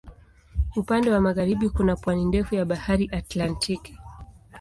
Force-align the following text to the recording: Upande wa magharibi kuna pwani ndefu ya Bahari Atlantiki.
Upande 0.75 1.11
wa 1.11 1.21
magharibi 1.21 1.69
kuna 1.69 1.95
pwani 1.95 2.25
ndefu 2.25 2.55
ya 2.55 2.65
Bahari 2.65 3.09
Atlantiki. 3.13 3.97